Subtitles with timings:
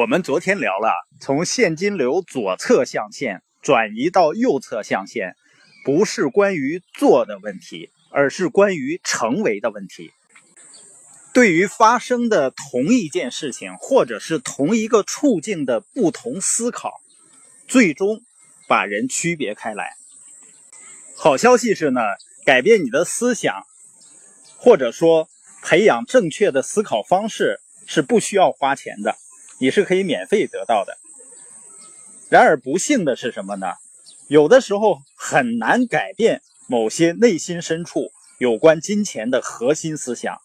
[0.00, 5.36] 我们昨天聊了，从现金流左侧象限转移到右侧象限，
[5.84, 10.10] 不是关于做的问题，而是关于成为的问题。
[11.34, 17.02] 对于发生的同一件事情，或者是同一个处境的不同思考，
[17.68, 18.22] 最终
[18.66, 19.90] 把人区别开来。
[21.14, 22.00] 好消息是呢，
[22.46, 23.66] 改变你的思想，
[24.56, 25.28] 或者说
[25.62, 29.14] 培养正确的思考方式，是不需要花钱的。
[29.60, 30.96] 你是可以免费得到的。
[32.30, 33.74] 然而不幸的是什么呢？
[34.26, 40.40] 有的时候很难改变某些内心深处有关金钱的核心思想，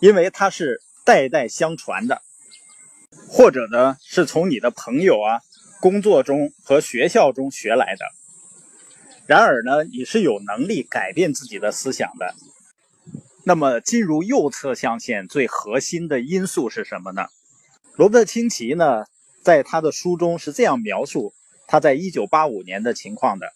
[0.00, 2.22] 因为它是代代相传的，
[3.28, 5.40] 或者呢是从你的朋友啊、
[5.80, 8.06] 工作中和学校中学来的。
[9.26, 12.34] 然而呢，你是有能力改变自己的思想的。
[13.44, 17.26] 那么进入右侧象限最核心的因素是什么呢？
[17.96, 19.04] 罗伯特清崎呢，
[19.44, 21.32] 在他的书中是这样描述
[21.68, 23.52] 他在1985年的情况的：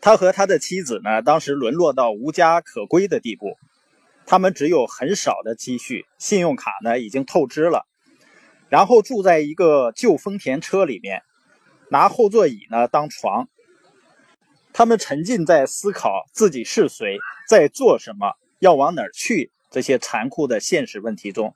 [0.00, 3.56] 他和他的妻子呢，当时沦落到无家可归的地步，
[4.26, 7.86] 他们只有很少的积蓄，信用卡呢已经透支了，
[8.68, 11.22] 然后住在一个旧丰田车里面，
[11.90, 13.48] 拿后座椅呢当床。
[14.72, 21.54] 他们沉浸在思考自己是谁，在做什么，要往哪儿去这些残酷的现实问题中。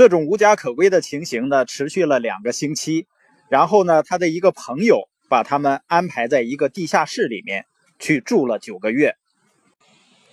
[0.00, 3.06] 这种无家可归的情形呢，持续了两个星期。
[3.50, 7.66] 然后呢，他的一个朋友把他们安排在一个地下室里面
[7.98, 9.16] 去住了九个月。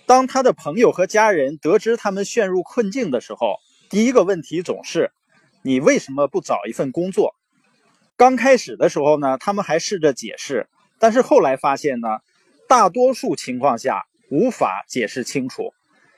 [0.06, 3.58] 当他的朋友和家人得知他们陷入困境的时候，
[3.90, 5.10] 第一个问题总是：
[5.60, 7.34] 你为什么不找一份工作？
[8.16, 10.66] 刚开始的时候呢，他们还试着解释，
[10.98, 12.20] 但是后来发现呢，
[12.66, 15.74] 大多数情况下无法解释清楚，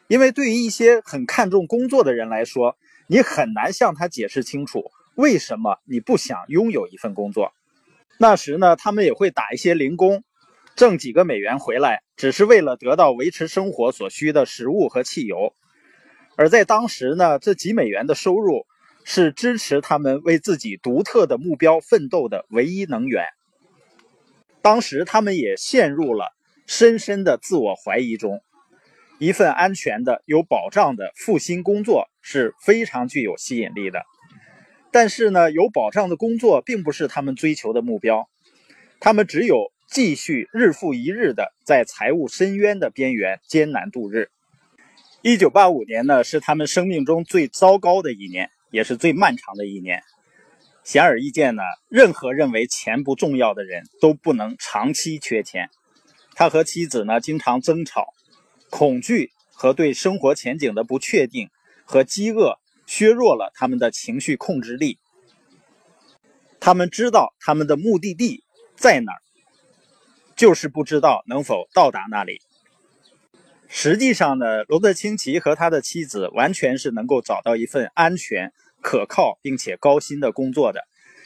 [0.06, 2.76] 因为对于一些很看重工作的人来说。
[3.10, 7.52] 你很难向他解释清楚为什么你不想拥有一份工作。
[8.20, 10.22] 那时呢，他们也会打一些零工，
[10.76, 15.52] 挣几个美元回来，只是为了得到维持生活所需的食物和汽油。
[16.36, 18.64] 而在当时呢，这几美元的收入
[19.02, 23.24] 是支持他们为自己独特的目标奋斗的唯一能源。
[24.62, 26.28] 当时他们也陷入了
[26.68, 28.40] 深深的自我怀疑中。
[29.18, 34.02] 一份安全的、有保障的复兴工作是非常具有吸引力的，
[34.90, 38.28] 但是呢，有保障的工作并不是他们追求的目标，
[39.00, 44.30] 他们只有继续日复一日的在财务深渊的边缘艰难度日。
[45.22, 50.02] 一九八五年呢，是他们生命中最糟糕的一年，也是最漫长的一年。
[50.82, 55.68] 显而易见呢，任何认为钱不重要的人都不能长期缺钱。
[56.34, 58.06] 他和妻子呢，经常争吵。
[58.70, 61.50] 恐惧和对生活前景的不确定
[61.90, 65.00] 和饥饿削弱了他们的情绪控制力。
[66.60, 68.44] 他们知道他们的目的地
[68.76, 69.18] 在哪儿，
[70.36, 72.42] 就是不知道能否到达那里。
[73.66, 80.82] 实际上呢，罗德清奇和他的妻子完全是能够找到一份安全、可靠并且高薪的工作的，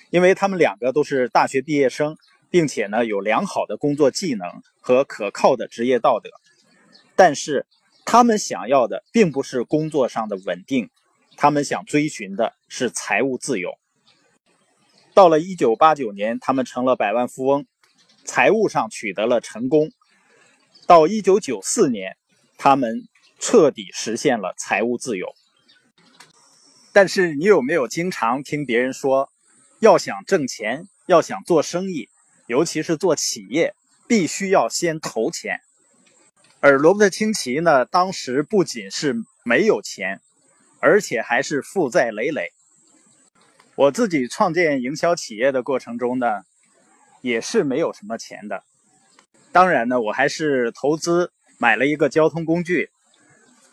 [0.09, 2.17] 因为他们两个都是大学毕业生，
[2.49, 4.49] 并且呢有良好的工作技能
[4.81, 6.31] 和可靠的职业道德。
[7.15, 7.67] 但是，
[8.15, 10.89] 他们想要的并不是工作上的稳定，
[11.37, 13.77] 他们想追寻的是财务自由。
[15.15, 17.67] 到了1989年，他们成了百万富翁，
[18.25, 19.91] 财务上取得了成功。
[20.87, 22.17] 到1994年，
[22.57, 23.09] 他们
[23.41, 25.35] 彻底实现了财务自由。
[26.93, 29.29] 但是，你有没有经常听别人说，
[29.81, 32.09] 要想挣钱，要想做生意，
[32.47, 33.75] 尤其是做企业，
[34.07, 35.59] 必须要先投钱？
[36.65, 39.15] 而罗伯特清崎呢，当时不仅是
[39.45, 40.23] 没有钱，
[40.81, 42.53] 而且还是负债累累。
[43.75, 46.41] 我自己创建营销企业的过程中呢，
[47.21, 48.63] 也是没有什么钱的。
[49.53, 52.89] 当然呢，我还是投资买了一个交通工具，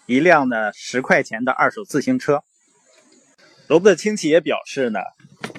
[0.06, 2.44] 一辆呢十块钱的二手自行车。
[3.68, 5.00] 罗伯特清崎也表示呢，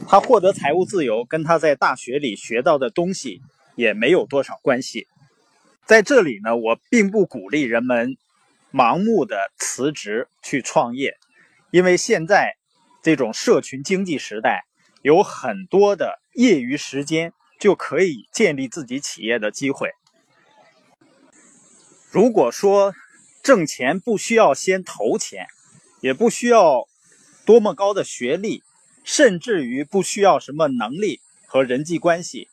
[0.06, 3.40] 他获得财务自由跟他在大学里学到的东西
[3.74, 5.06] 也没有多少关系。
[5.84, 8.16] 在这里呢，我并不鼓励人们
[8.72, 11.18] 盲目的辞职去创业，
[11.70, 12.56] 因为现在
[13.02, 14.64] 这种社群经济时代，
[15.02, 19.90] 有很多的业余时间就可以建立自己企业的机会。
[22.10, 22.94] 如果说
[23.42, 25.46] 挣钱不需要先投钱，
[26.00, 26.86] 也不需要
[27.44, 28.62] 多么高的学历，
[29.02, 32.48] 甚至于不需要什么能力和人际关系，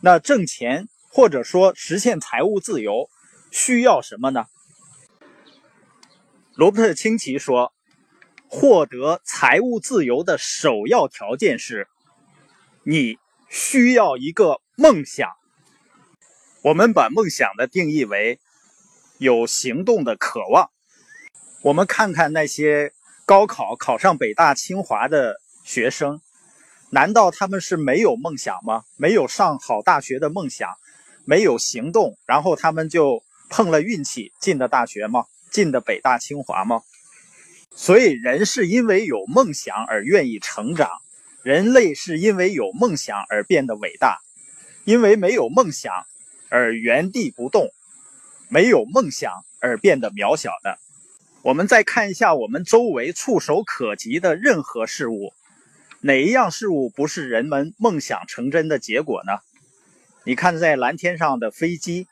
[0.00, 0.88] 那挣钱。
[1.12, 3.10] 或者说实现财务自由
[3.50, 4.46] 需要什么呢？
[6.54, 7.72] 罗伯特清崎说
[8.46, 11.88] ：“获得财务自由的首要条件是，
[12.84, 13.18] 你
[13.48, 15.30] 需要一个梦想。
[16.62, 18.38] 我们把梦想的定义为
[19.18, 20.70] 有行动的渴望。
[21.62, 22.92] 我们看看那些
[23.26, 26.20] 高考考上北大清华的学生，
[26.90, 28.84] 难道他们是没有梦想吗？
[28.96, 30.68] 没有上好大学的梦想，
[31.24, 35.24] 没有行动，然后他们就碰了运气进的大学吗？
[35.50, 36.82] 进的北大清华吗？
[37.74, 40.90] 所以，人是因为有梦想而愿意成长，
[41.42, 44.18] 人类是因为有梦想而变得伟大，
[44.84, 45.92] 因为没有梦想
[46.48, 47.70] 而原地不动，
[48.48, 50.78] 没有梦想而变得渺小的。
[51.42, 55.32] 我们再看一下我们周围触手可及的任何事物，
[56.00, 59.38] 哪一样事物不是人们梦想成真的结果呢？
[60.24, 62.06] 你看，在蓝天上的飞机，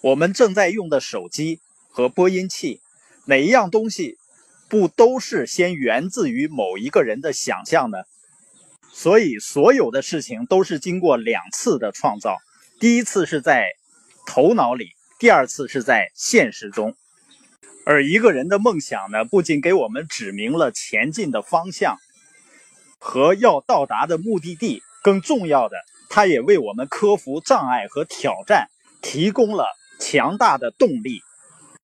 [0.00, 1.58] 我们正在用的手机
[1.90, 2.80] 和播音器，
[3.26, 4.16] 哪一样东西
[4.68, 7.98] 不都是先源自于某一个人的想象呢？
[8.92, 12.38] 所以，所有的事情都是经过两次的创造，
[12.78, 13.66] 第一次是在
[14.24, 16.94] 头脑里，第二次是在现实中。
[17.84, 21.96] 而一个人的梦想呢，不仅给我们指明了前进的方向
[23.00, 25.76] 和要到达的目的地，更重要的，
[26.14, 28.68] 它也为我们克服障碍和挑战
[29.02, 29.66] 提供了
[29.98, 31.22] 强大的动力。